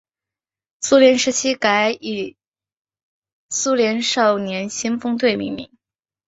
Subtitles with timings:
[0.79, 2.35] 苏联时期改以
[3.49, 5.71] 苏联少年先锋队命名。